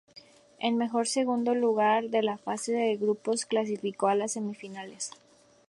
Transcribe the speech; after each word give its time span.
El 0.57 0.73
mejor 0.77 1.05
segundo 1.07 1.53
lugar 1.53 2.09
de 2.09 2.23
la 2.23 2.39
fase 2.39 2.71
de 2.73 2.95
grupos 2.97 3.45
clasificó 3.45 4.07
a 4.07 4.15
las 4.15 4.31
semi-finales. 4.31 5.11